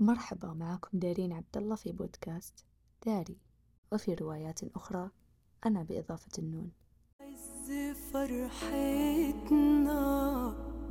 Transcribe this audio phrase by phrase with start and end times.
[0.00, 2.64] مرحبا معكم دارين عبد الله في بودكاست
[3.06, 3.36] داري.
[3.92, 5.10] وفي روايات أخرى
[5.66, 6.70] أنا بإضافة النون.
[7.20, 7.72] عز
[8.12, 9.60] فرحتنا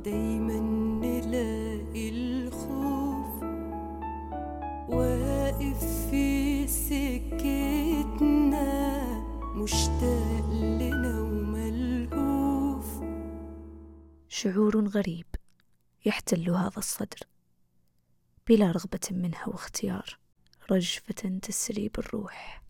[0.04, 0.60] دايما
[1.06, 3.42] نلاقي الخوف.
[4.88, 8.10] واقف في سكتنا
[9.54, 13.00] مشتاق لنا وملهوف.
[14.28, 15.26] شعور غريب
[16.06, 17.18] يحتل هذا الصدر.
[18.48, 20.18] بلا رغبة منها واختيار
[20.70, 22.62] رجفة تسري بالروح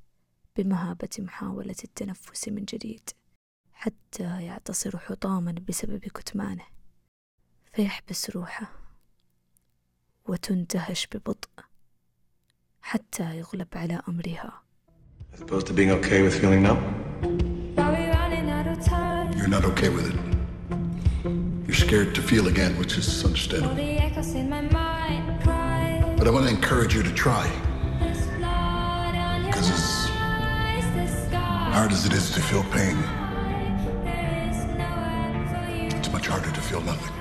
[0.57, 3.11] بمهابة محاولة التنفس من جديد
[3.73, 6.65] حتى يعتصر حطاما بسبب كتمانه
[7.73, 8.73] فيحبس روحه
[10.25, 11.49] وتندهش ببطء
[12.83, 14.63] حتى يغلب على أمرها
[21.67, 23.71] You're scared to feel again, which is understandable.
[23.71, 24.90] All the.
[26.21, 27.51] But I want to encourage you to try,
[27.99, 31.71] There's blood on your 'Cause it's eyes, the sky.
[31.73, 33.03] hard as it is to feel pain.
[35.97, 37.20] It's much harder to feel nothing.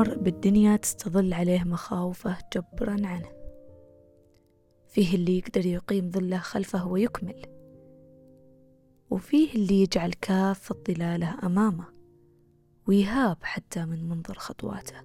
[0.00, 3.28] مرء بالدنيا تستظل عليه مخاوفه جبرا عنه.
[4.88, 7.42] فيه اللي يقدر يقيم ظله خلفه ويكمل.
[9.10, 11.84] وفيه اللي يجعل كافة ظلاله أمامه
[12.86, 14.96] ويهاب حتى من منظر خطواته.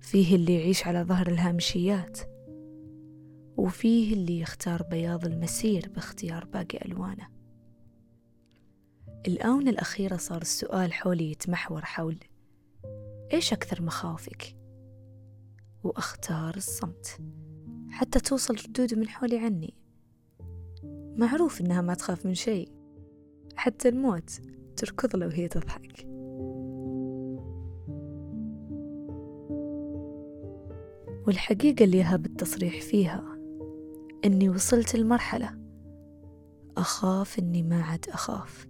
[0.00, 2.18] فيه اللي يعيش على ظهر الهامشيات.
[3.56, 7.28] وفيه اللي يختار بياض المسير باختيار باقي ألوانه.
[9.26, 12.18] الآونة الأخيرة صار السؤال حولي يتمحور حول
[13.32, 14.56] إيش أكثر مخاوفك؟
[15.84, 17.20] وأختار الصمت.
[17.90, 19.74] حتى توصل ردود من حولي عني.
[21.16, 22.72] معروف إنها ما تخاف من شيء.
[23.56, 24.30] حتى الموت
[24.76, 26.06] تركض له وهي تضحك.
[31.26, 33.38] والحقيقة اللي يهب التصريح فيها
[34.24, 35.58] إني وصلت لمرحلة
[36.76, 38.66] أخاف إني ما عاد أخاف.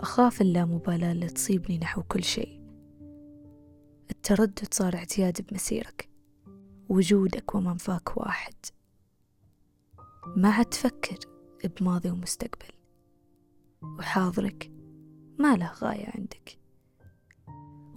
[0.00, 2.57] أخاف اللامبالاة اللي تصيبني نحو كل شيء.
[4.30, 6.08] التردد صار اعتياد بمسيرك.
[6.88, 8.54] وجودك ومنفاك واحد.
[10.36, 11.18] ما عاد تفكر
[11.64, 12.72] بماضي ومستقبل.
[13.82, 14.70] وحاضرك
[15.38, 16.58] ما له غاية عندك.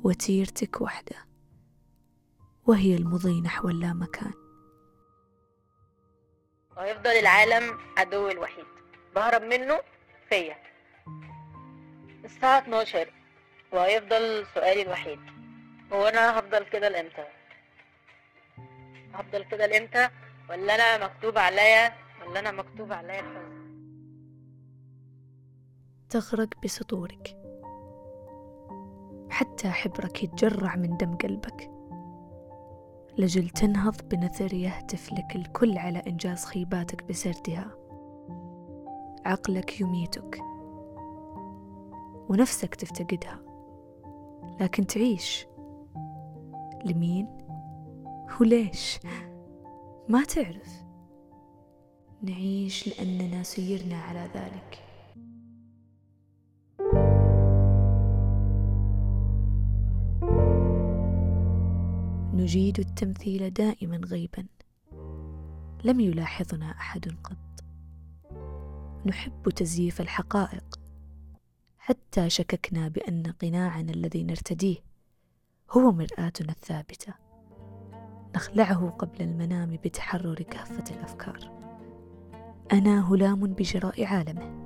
[0.03, 1.15] وتيرتك وحدة.
[2.67, 4.33] وهي المضي نحو اللامكان.
[6.77, 8.65] وهيفضل العالم عدوي الوحيد.
[9.15, 9.79] بهرب منه
[10.29, 10.55] فيا.
[12.25, 13.13] الساعة 12
[13.73, 15.40] وهيفضل سؤالي الوحيد.
[15.93, 17.25] هو أنا هفضل كده لإمتى؟
[19.13, 20.09] هفضل كده لإمتى؟
[20.49, 21.93] ولا أنا مكتوب عليا؟
[22.27, 23.61] ولا أنا مكتوب عليا الحزن؟
[26.09, 27.37] تغرق بسطورك
[29.29, 31.71] حتى حبرك يتجرع من دم قلبك.
[33.17, 37.71] لجل تنهض بنثر يهتف لك الكل على إنجاز خيباتك بسردها.
[39.25, 40.39] عقلك يميتك.
[42.29, 43.39] ونفسك تفتقدها.
[44.59, 45.47] لكن تعيش.
[46.85, 47.27] لمين؟
[48.41, 48.99] وليش
[50.09, 50.83] ما تعرف.
[52.23, 54.83] نعيش لأننا سيرنا على ذلك.
[62.33, 64.45] نجيد التمثيل دائما غيبا.
[65.83, 67.63] لم يلاحظنا أحد قط.
[69.05, 70.79] نحب تزييف الحقائق.
[71.77, 74.90] حتى شككنا بأن قناعنا الذي نرتديه
[75.71, 77.13] هو مرآتنا الثابتة.
[78.35, 81.51] نخلعه قبل المنام بتحرر كافة الأفكار.
[82.73, 84.61] أنا هلام بجراء عالمه.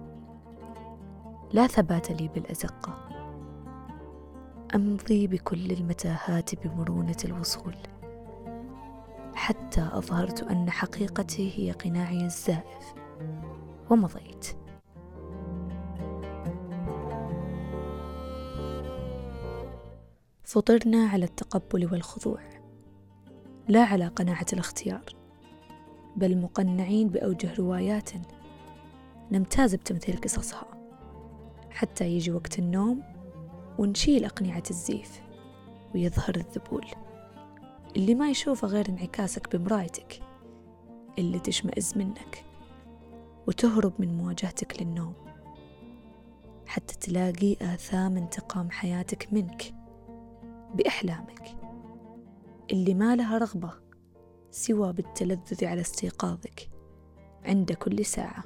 [1.54, 3.10] لا ثبات لي بالأزقة.
[4.76, 7.75] أمضي بكل المتاهات بمرونة الوصول.
[9.36, 12.94] حتى أظهرت أن حقيقتي هي قناعي الزائف.
[13.90, 14.64] ومضيت.
[20.56, 22.40] فطرنا على التقبل والخضوع.
[23.68, 25.04] لا على قناعة الاختيار
[26.16, 28.10] بل مقنعين بأوجه روايات
[29.31, 30.68] نمتاز بتمثيل قصصها.
[31.69, 33.04] حتى يجي وقت النوم
[33.80, 35.22] ونشيل أقنعة الزيف
[35.96, 36.86] ويظهر الذبول.
[37.96, 40.19] اللي ما يشوفه غير انعكاسك بمرايتك
[41.19, 42.46] اللي تشمئز منك
[43.48, 45.13] وتهرب من مواجهتك للنوم.
[46.66, 49.85] حتى تلاقي آثام انتقام حياتك منك.
[50.75, 51.57] بأحلامك.
[52.72, 53.74] اللي ما لها رغبة
[54.51, 56.69] سوى بالتلذذ على استيقاظك
[57.44, 58.44] عند كل ساعة.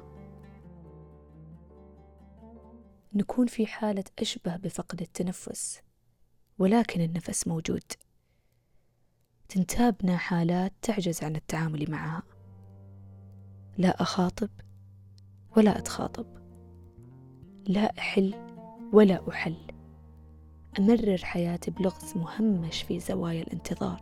[3.14, 5.80] نكون في حالة أشبه بفقد التنفس
[6.58, 7.82] ولكن النفس موجود.
[9.48, 12.22] تنتابنا حالات تعجز عن التعامل معها.
[13.78, 14.50] لا أخاطب
[15.56, 16.26] ولا أتخاطب.
[17.66, 18.34] لا أحل
[18.92, 19.69] ولا أحل.
[20.78, 24.00] أمرر حياتي بلغز مهمش في زوايا الانتظار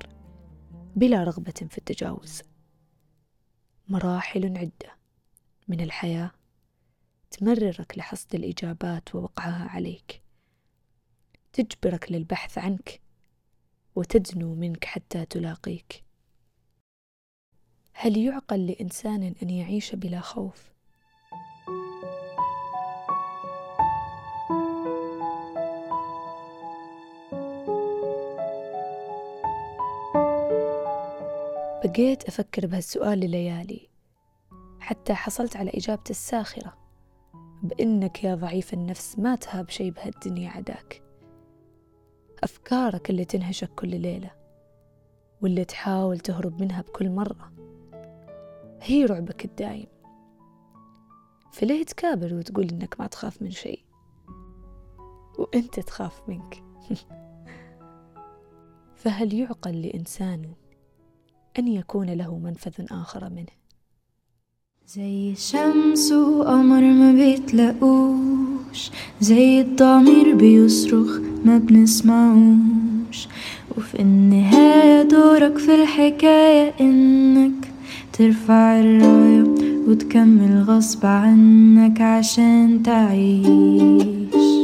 [0.97, 2.43] بلا رغبة في التجاوز
[3.89, 4.97] مراحل عدة
[5.69, 6.31] من الحياة
[7.31, 10.23] تمررك لحصد الإجابات ووقعها عليك
[11.53, 13.01] تجبرك للبحث عنك
[13.97, 16.05] وتدنو منك حتى تلاقيك
[17.93, 20.73] هل يعقل لإنسان أن يعيش بلا خوف؟
[31.89, 33.89] بقيت أفكر بهالسؤال لليالي
[34.81, 36.75] حتى حصلت على إجابته الساخرة
[37.63, 41.03] بإنك يا ضعيف النفس ما تهاب شي بهالدنيا عداك.
[42.45, 44.31] أفكارك اللي تنهشك كل ليلة
[45.43, 47.53] واللي تحاول تهرب منها بكل مرة
[48.83, 49.87] هي رعبك الدايم.
[51.53, 53.85] فليه تكابر وتقول إنك ما تخاف من شيء؟
[55.39, 56.63] وإنت تخاف منك.
[59.03, 60.53] فهل يعقل لإنسان
[61.59, 63.59] أن يكون له منفذ آخر منه.
[64.87, 68.91] زي الشمس وقمر ما بيتلاقوش
[69.21, 73.29] زي الضمير بيصرخ ما بنسمعوش.
[73.77, 77.69] وفي النهاية دورك في الحكاية إنك
[78.13, 79.43] ترفع الراية
[79.89, 84.58] وتكمل غصب عنك عشان تعيش.